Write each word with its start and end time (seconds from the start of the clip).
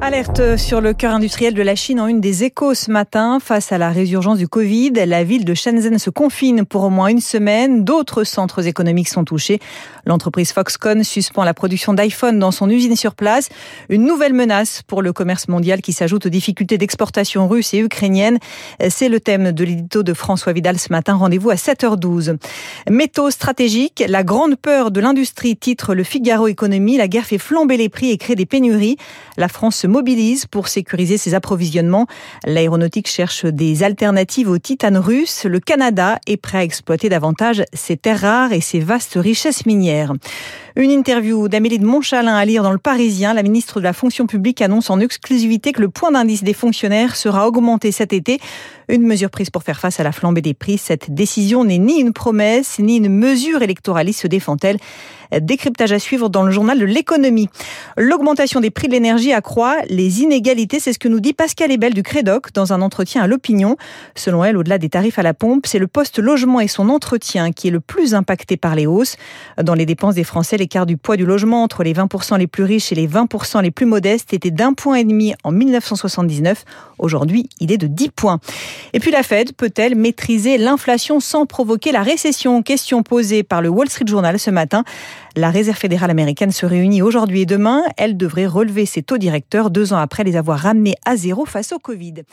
Alerte 0.00 0.56
sur 0.56 0.80
le 0.80 0.92
cœur 0.92 1.12
industriel 1.12 1.54
de 1.54 1.62
la 1.62 1.74
Chine 1.74 1.98
en 1.98 2.06
une 2.06 2.20
des 2.20 2.44
échos 2.44 2.74
ce 2.74 2.90
matin. 2.90 3.38
Face 3.40 3.72
à 3.72 3.78
la 3.78 3.90
résurgence 3.90 4.38
du 4.38 4.46
Covid, 4.46 4.92
la 5.06 5.24
ville 5.24 5.44
de 5.44 5.54
Shenzhen 5.54 5.98
se 5.98 6.10
confine 6.10 6.64
pour 6.64 6.84
au 6.84 6.90
moins 6.90 7.08
une 7.08 7.20
semaine. 7.20 7.82
D'autres 7.82 8.22
centres 8.22 8.66
économiques 8.66 9.08
sont 9.08 9.24
touchés. 9.24 9.58
L'entreprise 10.04 10.52
Foxconn 10.52 11.02
suspend 11.02 11.42
la 11.42 11.52
production 11.52 11.94
d'iPhone 11.94 12.38
dans 12.38 12.52
son 12.52 12.70
usine 12.70 12.94
sur 12.94 13.16
place. 13.16 13.48
Une 13.88 14.04
nouvelle 14.04 14.34
menace 14.34 14.82
pour 14.86 15.02
le 15.02 15.12
commerce 15.12 15.48
mondial 15.48 15.82
qui 15.82 15.92
s'ajoute 15.92 16.26
aux 16.26 16.30
difficultés 16.30 16.78
d'exportation 16.78 17.48
russes 17.48 17.74
et 17.74 17.78
ukrainiennes. 17.78 18.38
C'est 18.88 19.08
le 19.08 19.18
thème 19.18 19.50
de 19.50 19.64
l'édito 19.64 20.04
de 20.04 20.14
François 20.14 20.52
Vidal 20.52 20.78
ce 20.78 20.92
matin. 20.92 21.14
Rendez-vous 21.14 21.50
à 21.50 21.56
7h12. 21.56 22.36
Métaux 22.88 23.30
stratégiques, 23.30 24.04
la 24.06 24.22
grande 24.22 24.54
peur 24.54 24.92
de 24.92 25.00
l'industrie, 25.00 25.56
titre 25.56 25.94
le 25.94 26.04
Figaro 26.04 26.46
Économie. 26.46 26.98
La 26.98 27.08
guerre 27.08 27.26
fait 27.26 27.38
flamber 27.38 27.76
les 27.76 27.88
prix 27.88 28.10
et 28.10 28.18
crée 28.18 28.36
des 28.36 28.46
La 29.36 29.48
France 29.48 29.76
se 29.76 29.86
mobilise 29.86 30.46
pour 30.46 30.68
sécuriser 30.68 31.18
ses 31.18 31.34
approvisionnements. 31.34 32.06
L'aéronautique 32.44 33.08
cherche 33.08 33.44
des 33.44 33.82
alternatives 33.82 34.50
au 34.50 34.58
titane 34.58 34.98
russe. 34.98 35.44
Le 35.44 35.60
Canada 35.60 36.18
est 36.26 36.36
prêt 36.36 36.58
à 36.58 36.64
exploiter 36.64 37.08
davantage 37.08 37.62
ses 37.72 37.96
terres 37.96 38.20
rares 38.20 38.52
et 38.52 38.60
ses 38.60 38.80
vastes 38.80 39.16
richesses 39.16 39.66
minières. 39.66 40.12
Une 40.78 40.90
interview 40.90 41.48
d'Amélie 41.48 41.78
de 41.78 41.86
Montchalin 41.86 42.36
à 42.36 42.44
lire 42.44 42.62
dans 42.62 42.70
le 42.70 42.76
Parisien. 42.76 43.32
La 43.32 43.42
ministre 43.42 43.78
de 43.80 43.84
la 43.84 43.94
fonction 43.94 44.26
publique 44.26 44.60
annonce 44.60 44.90
en 44.90 45.00
exclusivité 45.00 45.72
que 45.72 45.80
le 45.80 45.88
point 45.88 46.10
d'indice 46.10 46.44
des 46.44 46.52
fonctionnaires 46.52 47.16
sera 47.16 47.48
augmenté 47.48 47.92
cet 47.92 48.12
été. 48.12 48.38
Une 48.90 49.02
mesure 49.02 49.30
prise 49.30 49.48
pour 49.48 49.62
faire 49.62 49.80
face 49.80 50.00
à 50.00 50.04
la 50.04 50.12
flambée 50.12 50.42
des 50.42 50.52
prix. 50.52 50.76
Cette 50.76 51.10
décision 51.10 51.64
n'est 51.64 51.78
ni 51.78 51.98
une 51.98 52.12
promesse, 52.12 52.78
ni 52.78 52.98
une 52.98 53.08
mesure 53.08 53.62
électoraliste, 53.62 54.20
se 54.20 54.26
défend-elle. 54.26 54.76
Décryptage 55.40 55.90
à 55.90 55.98
suivre 55.98 56.28
dans 56.28 56.44
le 56.44 56.52
journal 56.52 56.78
de 56.78 56.84
l'économie. 56.84 57.48
L'augmentation 57.96 58.60
des 58.60 58.70
prix 58.70 58.86
de 58.86 58.92
l'énergie 58.92 59.32
accroît 59.32 59.74
les 59.88 60.22
inégalités, 60.22 60.78
c'est 60.78 60.92
ce 60.92 61.00
que 61.00 61.08
nous 61.08 61.18
dit 61.18 61.32
Pascal 61.32 61.72
Ebel 61.72 61.94
du 61.94 62.04
Crédoc 62.04 62.52
dans 62.52 62.72
un 62.72 62.80
entretien 62.80 63.22
à 63.22 63.26
l'opinion. 63.26 63.76
Selon 64.14 64.44
elle, 64.44 64.56
au-delà 64.56 64.78
des 64.78 64.88
tarifs 64.88 65.18
à 65.18 65.24
la 65.24 65.34
pompe, 65.34 65.66
c'est 65.66 65.80
le 65.80 65.88
poste 65.88 66.20
logement 66.20 66.60
et 66.60 66.68
son 66.68 66.90
entretien 66.90 67.50
qui 67.50 67.66
est 67.66 67.72
le 67.72 67.80
plus 67.80 68.14
impacté 68.14 68.56
par 68.56 68.76
les 68.76 68.86
hausses. 68.86 69.16
Dans 69.60 69.74
les 69.74 69.84
dépenses 69.84 70.14
des 70.14 70.22
Français, 70.22 70.56
l'écart 70.66 70.84
du 70.84 70.96
poids 70.96 71.16
du 71.16 71.24
logement 71.24 71.62
entre 71.62 71.84
les 71.84 71.94
20% 71.94 72.38
les 72.38 72.48
plus 72.48 72.64
riches 72.64 72.90
et 72.90 72.96
les 72.96 73.06
20% 73.06 73.62
les 73.62 73.70
plus 73.70 73.86
modestes 73.86 74.34
était 74.34 74.50
d'un 74.50 74.72
point 74.72 74.96
et 74.96 75.04
demi 75.04 75.32
en 75.44 75.52
1979. 75.52 76.64
Aujourd'hui, 76.98 77.48
il 77.60 77.70
est 77.70 77.78
de 77.78 77.86
10 77.86 78.08
points. 78.08 78.40
Et 78.92 78.98
puis 78.98 79.12
la 79.12 79.22
Fed 79.22 79.52
peut-elle 79.52 79.94
maîtriser 79.94 80.58
l'inflation 80.58 81.20
sans 81.20 81.46
provoquer 81.46 81.92
la 81.92 82.02
récession? 82.02 82.64
Question 82.64 83.04
posée 83.04 83.44
par 83.44 83.62
le 83.62 83.68
Wall 83.68 83.88
Street 83.88 84.06
Journal 84.08 84.40
ce 84.40 84.50
matin. 84.50 84.82
La 85.36 85.50
Réserve 85.50 85.78
fédérale 85.78 86.10
américaine 86.10 86.50
se 86.50 86.66
réunit 86.66 87.00
aujourd'hui 87.00 87.42
et 87.42 87.46
demain. 87.46 87.82
Elle 87.96 88.16
devrait 88.16 88.46
relever 88.46 88.86
ses 88.86 89.04
taux 89.04 89.18
directeurs 89.18 89.70
deux 89.70 89.92
ans 89.92 89.98
après 89.98 90.24
les 90.24 90.34
avoir 90.34 90.58
ramenés 90.58 90.96
à 91.04 91.14
zéro 91.14 91.44
face 91.44 91.70
au 91.70 91.78
Covid. 91.78 92.24